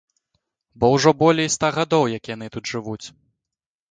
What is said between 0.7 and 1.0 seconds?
Бо